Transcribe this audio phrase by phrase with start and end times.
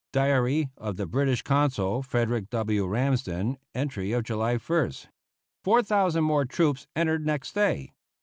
[0.11, 2.87] (Diary of the British Consul, Frederick W.
[2.87, 5.05] Ramsden, entry of July 1st.)
[5.63, 7.93] Four thousand more troops entered next day.